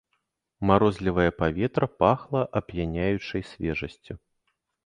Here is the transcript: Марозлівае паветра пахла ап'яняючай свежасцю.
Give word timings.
Марозлівае 0.69 1.29
паветра 1.41 1.87
пахла 2.01 2.41
ап'яняючай 2.61 3.47
свежасцю. 3.51 4.13